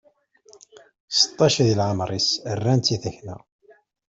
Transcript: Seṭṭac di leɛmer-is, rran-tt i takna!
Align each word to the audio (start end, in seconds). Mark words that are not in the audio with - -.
Seṭṭac 1.19 1.55
di 1.65 1.73
leɛmer-is, 1.79 2.29
rran-tt 2.59 2.89
i 2.95 2.97
takna! 3.03 3.35